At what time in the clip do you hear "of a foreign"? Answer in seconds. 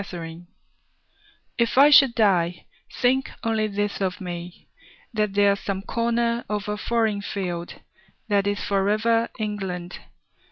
6.49-7.21